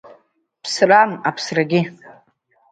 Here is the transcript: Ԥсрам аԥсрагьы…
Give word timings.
Ԥсрам 0.63 1.11
аԥсрагьы… 1.29 1.81